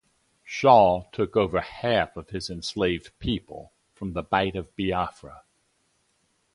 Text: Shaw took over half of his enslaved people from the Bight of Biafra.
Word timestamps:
Shaw 0.43 1.03
took 1.11 1.37
over 1.37 1.59
half 1.61 2.17
of 2.17 2.29
his 2.31 2.49
enslaved 2.49 3.11
people 3.19 3.71
from 3.93 4.13
the 4.13 4.23
Bight 4.23 4.55
of 4.55 4.75
Biafra. 4.75 5.43